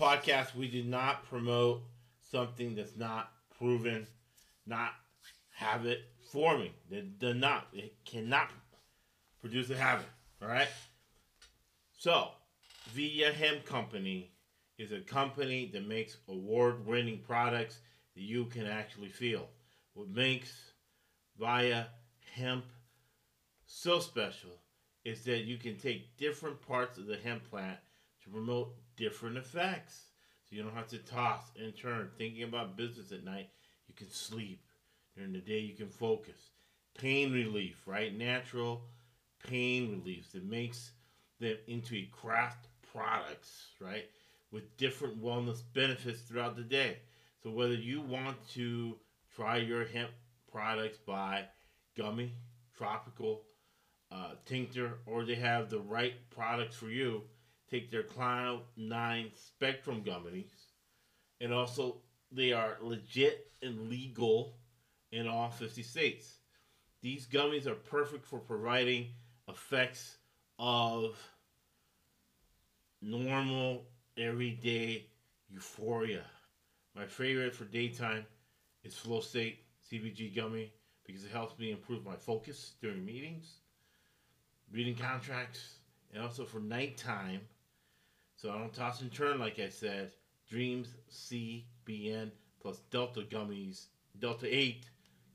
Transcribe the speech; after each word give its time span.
podcast, 0.00 0.54
we 0.54 0.66
do 0.66 0.82
not 0.82 1.24
promote 1.28 1.82
something 2.30 2.74
that's 2.74 2.96
not 2.96 3.30
proven, 3.58 4.06
not 4.66 4.92
habit 5.54 6.00
forming. 6.32 6.72
They 6.88 7.02
does 7.02 7.36
not. 7.36 7.66
It 7.74 7.94
cannot 8.06 8.50
produce 9.40 9.68
a 9.68 9.76
habit. 9.76 10.06
All 10.40 10.48
right. 10.48 10.68
So, 11.98 12.28
Viia 12.96 13.32
Hemp 13.32 13.66
Company 13.66 14.32
is 14.78 14.92
a 14.92 15.00
company 15.00 15.70
that 15.74 15.86
makes 15.86 16.16
award-winning 16.28 17.18
products 17.18 17.80
that 18.14 18.22
you 18.22 18.46
can 18.46 18.66
actually 18.66 19.08
feel. 19.08 19.48
What 19.92 20.08
makes 20.08 20.72
Viia 21.38 21.86
Hemp 22.34 22.64
so 23.66 24.00
special 24.00 24.62
is 25.04 25.24
that 25.24 25.44
you 25.44 25.58
can 25.58 25.76
take 25.76 26.16
different 26.16 26.60
parts 26.66 26.98
of 26.98 27.06
the 27.06 27.16
hemp 27.16 27.48
plant 27.50 27.78
promote 28.32 28.74
different 28.96 29.36
effects. 29.36 30.04
So 30.48 30.56
you 30.56 30.62
don't 30.62 30.74
have 30.74 30.88
to 30.88 30.98
toss 30.98 31.42
and 31.58 31.76
turn 31.76 32.10
thinking 32.18 32.42
about 32.42 32.76
business 32.76 33.12
at 33.12 33.24
night. 33.24 33.48
You 33.88 33.94
can 33.94 34.10
sleep. 34.10 34.62
During 35.16 35.32
the 35.32 35.40
day, 35.40 35.58
you 35.58 35.74
can 35.74 35.88
focus. 35.88 36.50
Pain 36.94 37.32
relief, 37.32 37.82
right? 37.86 38.16
Natural 38.16 38.82
pain 39.46 39.90
relief 39.90 40.32
that 40.32 40.44
makes 40.44 40.92
them 41.40 41.56
into 41.66 41.96
a 41.96 42.08
craft 42.12 42.68
products, 42.92 43.68
right? 43.80 44.04
With 44.52 44.76
different 44.76 45.22
wellness 45.22 45.62
benefits 45.72 46.20
throughout 46.20 46.56
the 46.56 46.62
day. 46.62 46.98
So 47.42 47.50
whether 47.50 47.74
you 47.74 48.00
want 48.00 48.36
to 48.54 48.96
try 49.34 49.56
your 49.56 49.84
hemp 49.86 50.10
products 50.50 50.98
by 50.98 51.44
gummy, 51.96 52.32
topical, 52.78 53.42
uh, 54.10 54.32
tincture, 54.44 54.98
or 55.06 55.24
they 55.24 55.36
have 55.36 55.70
the 55.70 55.78
right 55.78 56.14
products 56.30 56.76
for 56.76 56.88
you, 56.88 57.22
take 57.70 57.90
their 57.90 58.02
Cloud 58.02 58.62
9 58.76 59.30
Spectrum 59.34 60.02
gummies. 60.04 60.50
And 61.40 61.52
also, 61.52 61.98
they 62.32 62.52
are 62.52 62.76
legit 62.80 63.50
and 63.62 63.88
legal 63.88 64.56
in 65.12 65.26
all 65.26 65.50
50 65.50 65.82
states. 65.82 66.38
These 67.02 67.26
gummies 67.26 67.66
are 67.66 67.74
perfect 67.74 68.26
for 68.26 68.38
providing 68.38 69.06
effects 69.48 70.18
of 70.58 71.16
normal, 73.00 73.86
everyday 74.18 75.06
euphoria. 75.48 76.24
My 76.94 77.06
favorite 77.06 77.54
for 77.54 77.64
daytime 77.64 78.26
is 78.84 78.94
Flow 78.94 79.20
State 79.20 79.60
CBG 79.90 80.34
gummy 80.34 80.72
because 81.06 81.24
it 81.24 81.30
helps 81.30 81.58
me 81.58 81.70
improve 81.70 82.04
my 82.04 82.16
focus 82.16 82.74
during 82.80 83.04
meetings, 83.04 83.60
reading 84.72 84.94
contracts, 84.94 85.76
and 86.12 86.22
also 86.22 86.44
for 86.44 86.60
nighttime. 86.60 87.40
So 88.40 88.50
I 88.50 88.56
don't 88.56 88.72
toss 88.72 89.02
and 89.02 89.12
turn, 89.12 89.38
like 89.38 89.58
I 89.58 89.68
said. 89.68 90.12
Dreams 90.48 90.94
CBN 91.12 92.30
plus 92.62 92.78
Delta 92.90 93.20
gummies, 93.20 93.86
Delta 94.18 94.46
8 94.48 94.86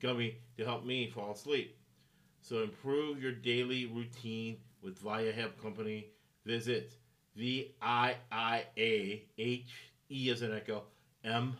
gummy 0.00 0.38
to 0.56 0.64
help 0.64 0.86
me 0.86 1.10
fall 1.10 1.32
asleep. 1.32 1.76
So 2.40 2.62
improve 2.62 3.22
your 3.22 3.32
daily 3.32 3.84
routine 3.86 4.56
with 4.82 5.02
Viia 5.04 5.34
Hemp 5.34 5.60
Company. 5.60 6.06
Visit 6.46 6.94
V 7.36 7.74
I 7.82 8.16
I 8.32 8.64
A 8.78 9.22
H 9.36 9.90
E 10.10 10.30
as 10.30 10.40
in 10.40 10.54
Echo 10.54 10.84
M 11.22 11.58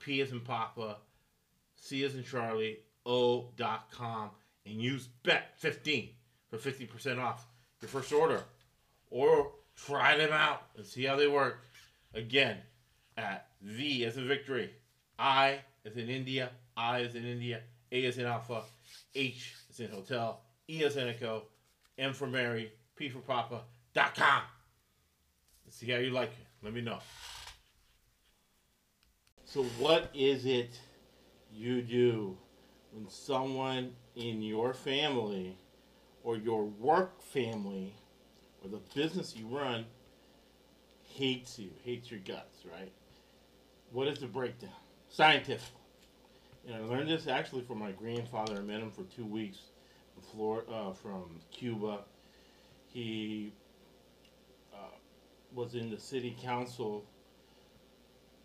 P 0.00 0.20
as 0.20 0.32
in 0.32 0.40
Papa 0.40 0.96
C 1.76 2.04
as 2.04 2.16
in 2.16 2.24
Charlie 2.24 2.78
O 3.06 3.50
dot 3.56 3.88
com 3.92 4.30
and 4.66 4.82
use 4.82 5.08
bet 5.22 5.52
15 5.58 6.10
for 6.48 6.58
50% 6.58 7.20
off 7.20 7.46
your 7.80 7.88
first 7.88 8.12
order. 8.12 8.42
Or 9.10 9.52
try 9.90 10.16
them 10.16 10.32
out 10.32 10.62
and 10.76 10.86
see 10.86 11.04
how 11.04 11.16
they 11.16 11.26
work. 11.26 11.64
Again, 12.14 12.56
at 13.16 13.48
V 13.62 14.04
as 14.04 14.16
in 14.16 14.26
victory, 14.26 14.70
I 15.18 15.58
as 15.84 15.96
in 15.96 16.08
India, 16.08 16.50
I 16.76 17.02
as 17.02 17.14
in 17.14 17.24
India, 17.24 17.60
A 17.92 18.06
as 18.06 18.18
in 18.18 18.26
Alpha, 18.26 18.62
H 19.14 19.54
as 19.68 19.80
in 19.80 19.90
Hotel, 19.90 20.40
E 20.68 20.84
as 20.84 20.96
in 20.96 21.08
Echo, 21.08 21.44
M 21.98 22.12
for 22.12 22.26
Mary, 22.26 22.72
P 22.96 23.08
for 23.08 23.18
Papa, 23.18 23.62
dot 23.92 24.14
com. 24.14 24.42
Let's 25.66 25.76
see 25.76 25.90
how 25.90 25.98
you 25.98 26.10
like 26.10 26.30
it. 26.30 26.46
Let 26.62 26.72
me 26.72 26.80
know. 26.80 26.98
So, 29.44 29.64
what 29.78 30.10
is 30.14 30.46
it 30.46 30.78
you 31.52 31.82
do 31.82 32.36
when 32.92 33.08
someone 33.08 33.92
in 34.14 34.42
your 34.42 34.72
family 34.72 35.56
or 36.22 36.36
your 36.36 36.64
work 36.64 37.20
family 37.22 37.94
or 38.62 38.70
the 38.70 38.80
business 38.94 39.36
you 39.36 39.46
run 39.46 39.84
hates 41.02 41.58
you, 41.58 41.70
hates 41.84 42.10
your 42.10 42.20
guts, 42.20 42.64
right? 42.64 42.92
What 43.92 44.08
is 44.08 44.18
the 44.18 44.26
breakdown? 44.26 44.70
Scientific. 45.08 45.68
And 46.66 46.76
I 46.76 46.80
learned 46.80 47.08
this 47.08 47.26
actually 47.26 47.62
from 47.62 47.78
my 47.78 47.90
grandfather. 47.92 48.56
I 48.56 48.60
met 48.60 48.80
him 48.80 48.90
for 48.90 49.02
two 49.14 49.24
weeks 49.24 49.58
Florida, 50.32 50.70
uh, 50.70 50.92
from 50.92 51.40
Cuba. 51.50 52.00
He 52.86 53.52
uh, 54.72 54.96
was 55.54 55.74
in 55.74 55.90
the 55.90 55.98
city 55.98 56.36
council 56.40 57.04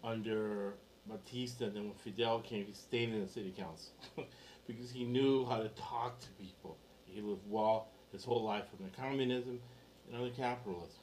under 0.04 0.76
Batista. 1.08 1.66
And 1.66 1.76
then 1.76 1.84
when 1.86 1.94
Fidel 1.96 2.40
came, 2.40 2.66
he 2.66 2.74
stayed 2.74 3.10
in 3.10 3.22
the 3.22 3.28
city 3.28 3.54
council 3.58 3.92
because 4.68 4.90
he 4.92 5.04
knew 5.04 5.46
how 5.46 5.58
to 5.58 5.70
talk 5.70 6.20
to 6.22 6.28
people. 6.40 6.78
He 7.06 7.22
lived 7.22 7.42
well 7.48 7.88
his 8.12 8.24
whole 8.24 8.44
life 8.44 8.66
under 8.80 8.92
communism 8.96 9.60
and 10.08 10.22
under 10.22 10.34
capitalism 10.34 11.00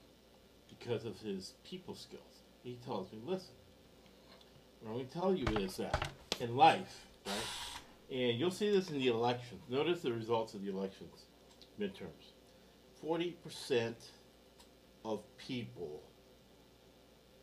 because 0.68 1.04
of 1.04 1.18
his 1.20 1.54
people 1.64 1.94
skills. 1.94 2.20
He 2.62 2.78
tells 2.84 3.12
me, 3.12 3.18
listen, 3.24 3.54
what 4.80 4.90
I'm 4.90 4.96
going 4.96 5.08
to 5.08 5.12
tell 5.12 5.34
you 5.34 5.46
is 5.64 5.76
that 5.76 5.94
uh, 5.94 6.44
in 6.44 6.56
life, 6.56 7.06
right, 7.26 7.34
and 8.10 8.38
you'll 8.38 8.50
see 8.50 8.70
this 8.70 8.90
in 8.90 8.98
the 8.98 9.08
elections. 9.08 9.62
Notice 9.68 10.02
the 10.02 10.12
results 10.12 10.54
of 10.54 10.64
the 10.64 10.70
elections, 10.70 11.24
midterms. 11.80 12.32
40% 13.04 13.94
of 15.04 15.20
people 15.36 16.02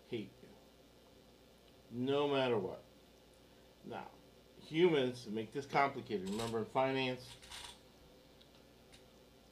hate 0.09 0.31
you, 0.41 0.50
no 1.91 2.28
matter 2.28 2.58
what. 2.58 2.84
Now, 3.90 4.08
humans 4.66 5.28
make 5.31 5.53
this 5.53 5.66
complicated. 5.66 6.30
Remember, 6.30 6.59
in 6.59 6.66
finance, 6.66 7.26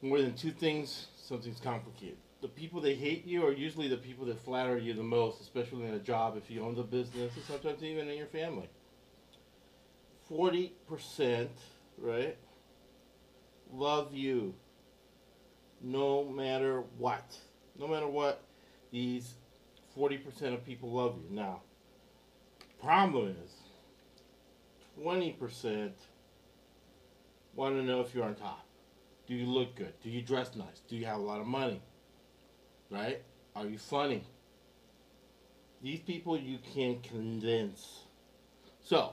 more 0.00 0.20
than 0.20 0.34
two 0.34 0.52
things, 0.52 1.06
something's 1.28 1.60
complicated. 1.60 2.16
The 2.40 2.48
people 2.48 2.80
that 2.82 2.96
hate 2.96 3.26
you 3.26 3.44
are 3.44 3.52
usually 3.52 3.88
the 3.88 3.96
people 3.96 4.24
that 4.26 4.40
flatter 4.40 4.78
you 4.78 4.94
the 4.94 5.02
most, 5.02 5.40
especially 5.40 5.84
in 5.84 5.94
a 5.94 5.98
job 5.98 6.36
if 6.36 6.50
you 6.50 6.64
own 6.64 6.74
the 6.74 6.82
business, 6.82 7.34
and 7.34 7.44
sometimes 7.44 7.82
even 7.82 8.08
in 8.08 8.16
your 8.16 8.26
family. 8.26 8.68
40%, 10.30 11.48
right, 11.98 12.36
love 13.72 14.14
you 14.14 14.54
no 15.82 16.24
matter 16.24 16.82
what. 16.96 17.36
No 17.78 17.86
matter 17.86 18.08
what, 18.08 18.42
these 18.90 19.34
40% 19.96 20.54
of 20.54 20.64
people 20.64 20.90
love 20.90 21.16
you. 21.16 21.36
Now, 21.36 21.62
problem 22.80 23.36
is, 23.44 23.52
20% 25.02 25.90
want 27.54 27.76
to 27.76 27.82
know 27.82 28.00
if 28.00 28.14
you're 28.14 28.24
on 28.24 28.34
top. 28.34 28.67
Do 29.28 29.34
you 29.34 29.46
look 29.46 29.76
good? 29.76 29.92
Do 30.02 30.08
you 30.08 30.22
dress 30.22 30.56
nice? 30.56 30.80
Do 30.88 30.96
you 30.96 31.04
have 31.04 31.18
a 31.18 31.22
lot 31.22 31.40
of 31.40 31.46
money? 31.46 31.82
Right? 32.90 33.22
Are 33.54 33.66
you 33.66 33.76
funny? 33.76 34.24
These 35.82 36.00
people 36.00 36.38
you 36.38 36.58
can't 36.74 37.02
convince. 37.02 38.04
So, 38.82 39.12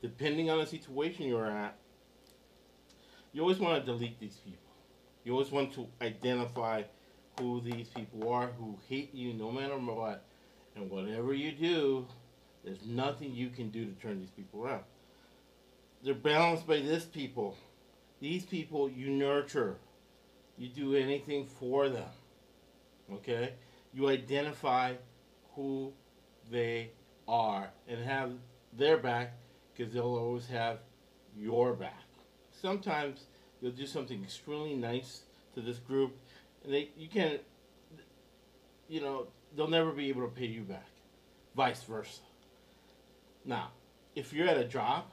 depending 0.00 0.48
on 0.50 0.58
the 0.58 0.66
situation 0.66 1.26
you're 1.26 1.50
at, 1.50 1.76
you 3.32 3.42
always 3.42 3.58
want 3.58 3.84
to 3.84 3.92
delete 3.92 4.18
these 4.18 4.38
people. 4.44 4.72
You 5.24 5.32
always 5.32 5.50
want 5.50 5.74
to 5.74 5.86
identify 6.00 6.82
who 7.38 7.60
these 7.60 7.88
people 7.88 8.32
are 8.32 8.48
who 8.58 8.78
hate 8.88 9.14
you 9.14 9.34
no 9.34 9.52
matter 9.52 9.76
what. 9.76 10.24
And 10.74 10.90
whatever 10.90 11.34
you 11.34 11.52
do, 11.52 12.06
there's 12.64 12.86
nothing 12.86 13.34
you 13.34 13.50
can 13.50 13.68
do 13.70 13.84
to 13.84 13.92
turn 13.92 14.20
these 14.20 14.30
people 14.30 14.64
around. 14.64 14.84
They're 16.02 16.14
balanced 16.14 16.66
by 16.66 16.80
this 16.80 17.04
people. 17.04 17.56
These 18.20 18.44
people 18.44 18.88
you 18.88 19.10
nurture. 19.10 19.76
You 20.56 20.68
do 20.68 20.94
anything 20.94 21.46
for 21.46 21.88
them. 21.88 22.08
Okay? 23.12 23.54
You 23.92 24.08
identify 24.08 24.94
who 25.54 25.92
they 26.50 26.90
are 27.26 27.70
and 27.88 28.04
have 28.04 28.32
their 28.76 28.98
back 28.98 29.32
because 29.74 29.92
they'll 29.92 30.04
always 30.04 30.46
have 30.46 30.78
your 31.36 31.72
back. 31.72 32.04
Sometimes 32.60 33.24
you'll 33.60 33.72
do 33.72 33.86
something 33.86 34.22
extremely 34.22 34.74
nice 34.74 35.22
to 35.54 35.60
this 35.60 35.78
group 35.78 36.16
and 36.62 36.74
they 36.74 36.90
you 36.96 37.08
can't 37.08 37.40
you 38.90 39.00
know, 39.00 39.28
they'll 39.56 39.68
never 39.68 39.92
be 39.92 40.08
able 40.08 40.22
to 40.22 40.34
pay 40.34 40.46
you 40.46 40.62
back. 40.62 40.88
Vice 41.56 41.82
versa. 41.84 42.20
Now, 43.44 43.70
if 44.16 44.32
you're 44.32 44.48
at 44.48 44.58
a 44.58 44.64
job, 44.64 45.04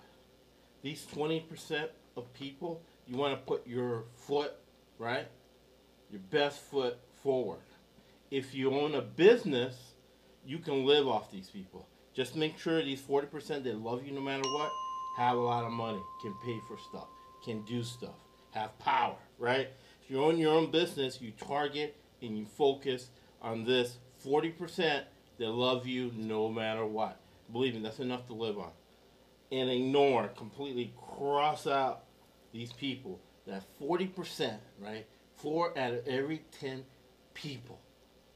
these 0.82 1.06
20% 1.16 1.88
of 2.18 2.34
people 2.34 2.82
you 3.08 3.18
want 3.18 3.34
to 3.34 3.46
put 3.46 3.66
your 3.66 4.06
foot, 4.16 4.54
right? 4.98 5.28
Your 6.12 6.22
best 6.30 6.60
foot 6.60 6.98
forward. 7.24 7.60
If 8.32 8.54
you 8.54 8.74
own 8.74 8.96
a 8.96 9.02
business, 9.02 9.94
you 10.46 10.60
can 10.60 10.86
live 10.86 11.08
off 11.08 11.32
these 11.32 11.50
people. 11.50 11.88
Just 12.14 12.36
make 12.36 12.58
sure 12.58 12.84
these 12.84 13.02
40% 13.02 13.64
they 13.64 13.74
love 13.74 14.06
you 14.06 14.12
no 14.12 14.22
matter 14.22 14.44
what 14.44 14.72
have 15.18 15.36
a 15.36 15.42
lot 15.42 15.64
of 15.64 15.72
money, 15.72 16.00
can 16.22 16.34
pay 16.46 16.60
for 16.68 16.78
stuff, 16.78 17.08
can 17.44 17.64
do 17.66 17.82
stuff, 17.82 18.16
have 18.52 18.78
power, 18.78 19.16
right? 19.40 19.70
If 20.04 20.12
you 20.12 20.24
own 20.24 20.38
your 20.38 20.54
own 20.54 20.70
business, 20.70 21.20
you 21.20 21.32
target 21.32 21.96
and 22.22 22.38
you 22.38 22.46
focus 22.46 23.10
on 23.42 23.66
this 23.66 23.98
40% 24.24 25.04
that 25.40 25.50
love 25.50 25.88
you 25.88 26.12
no 26.16 26.50
matter 26.50 26.86
what. 26.86 27.20
Believe 27.52 27.74
me, 27.74 27.82
that's 27.82 28.00
enough 28.00 28.28
to 28.28 28.34
live 28.34 28.60
on. 28.60 28.70
And 29.52 29.70
ignore, 29.72 30.28
completely 30.30 30.94
cross 31.18 31.66
out 31.66 32.04
these 32.58 32.74
people. 32.74 33.20
That 33.46 33.64
40%, 33.80 34.58
right? 34.80 35.06
Four 35.38 35.78
out 35.78 35.94
of 35.94 36.08
every 36.08 36.42
10 36.60 36.84
people 37.34 37.80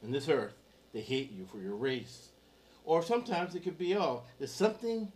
in 0.03 0.11
this 0.11 0.29
earth, 0.29 0.53
they 0.93 1.01
hate 1.01 1.31
you 1.31 1.45
for 1.45 1.57
your 1.57 1.75
race. 1.75 2.29
Or 2.85 3.03
sometimes 3.03 3.55
it 3.55 3.63
could 3.63 3.77
be, 3.77 3.95
oh, 3.97 4.23
there's 4.37 4.51
something 4.53 5.11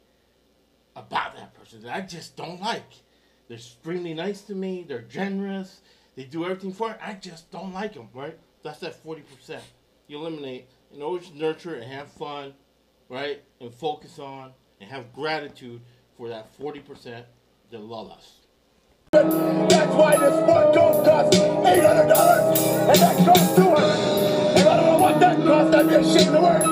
about 0.96 1.36
that 1.36 1.54
person 1.54 1.84
that 1.84 1.96
I 1.96 2.02
just 2.02 2.36
don't 2.36 2.60
like. 2.62 2.92
They're 3.48 3.58
extremely 3.58 4.14
nice 4.14 4.42
to 4.44 4.56
me, 4.56 4.86
they're 4.88 5.02
generous, 5.02 5.82
they 6.16 6.24
do 6.24 6.44
everything 6.44 6.74
for 6.74 6.90
me. 6.90 6.96
I 7.02 7.14
just 7.14 7.52
don't 7.52 7.74
like 7.74 7.94
them, 7.94 8.10
right? 8.14 8.38
That's 8.64 8.80
that 8.80 9.02
40%. 9.04 9.60
You 10.08 10.18
eliminate 10.18 10.68
and 10.92 11.04
always 11.04 11.32
nurture 11.32 11.76
and 11.76 11.92
have 11.92 12.08
fun, 12.08 12.54
right? 13.08 13.42
And 13.62 13.74
focus 13.74 14.20
on 14.20 14.52
and 14.82 14.90
have 14.90 15.14
gratitude 15.14 15.82
for 16.18 16.30
that 16.30 16.58
40% 16.58 17.24
that 17.72 17.82
love 17.82 18.12
us. 18.12 18.45
Why 19.96 20.18
this 20.18 20.48
one 20.48 20.74
don't 20.74 21.06
cost 21.06 21.32
$800 21.34 22.90
and 22.90 23.00
that 23.00 23.26
costs 23.26 23.56
200 23.56 24.58
And 24.58 24.68
I 24.68 24.76
don't 24.76 24.86
know 24.86 24.98
what 24.98 25.20
that 25.20 25.38
costs, 25.46 25.76
I'd 25.76 25.88
be 25.88 25.96
ashamed 25.96 26.36
of 26.36 26.44
work. 26.44 26.64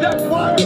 That's 0.00 0.22
why 0.24 0.56